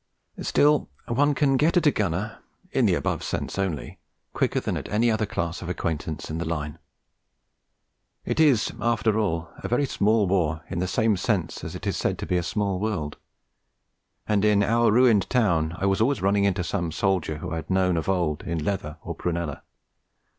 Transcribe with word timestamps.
Still, 0.41 0.89
one 1.07 1.35
can 1.35 1.57
get 1.57 1.77
at 1.77 1.85
a 1.85 1.91
gunner 1.91 2.39
(in 2.71 2.87
the 2.87 2.95
above 2.95 3.21
sense 3.21 3.59
only) 3.59 3.99
quicker 4.33 4.59
than 4.59 4.75
at 4.75 4.89
any 4.89 5.11
other 5.11 5.27
class 5.27 5.61
of 5.61 5.69
acquaintance 5.69 6.27
in 6.31 6.39
the 6.39 6.45
Line. 6.49 6.79
It 8.25 8.39
is, 8.39 8.71
after 8.81 9.19
all, 9.19 9.51
a 9.57 9.67
very 9.67 9.85
small 9.85 10.27
war 10.27 10.63
in 10.71 10.79
the 10.79 10.87
same 10.87 11.17
sense 11.17 11.63
as 11.63 11.75
it 11.75 11.85
is 11.85 11.97
said 11.97 12.17
to 12.17 12.25
be 12.25 12.37
a 12.37 12.41
small 12.41 12.79
world; 12.79 13.17
and 14.27 14.43
in 14.43 14.63
our 14.63 14.91
ruined 14.91 15.29
town 15.29 15.75
I 15.77 15.85
was 15.85 16.01
always 16.01 16.19
running 16.23 16.45
into 16.45 16.63
some 16.63 16.91
soldier 16.91 17.37
whom 17.37 17.53
I 17.53 17.57
had 17.57 17.69
known 17.69 17.95
of 17.95 18.09
old 18.09 18.41
in 18.41 18.65
leather 18.65 18.97
or 19.03 19.13
prunella. 19.13 19.61